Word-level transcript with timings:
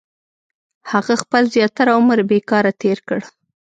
•هغه 0.91 1.13
خپل 1.23 1.43
زیاتره 1.55 1.91
عمر 1.99 2.19
بېکاره 2.29 2.71
تېر 2.81 2.97
کړ. 3.07 3.19